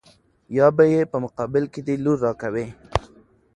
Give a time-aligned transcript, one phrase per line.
[0.57, 2.65] يا به يې په مقابل کې دې لور را کوې.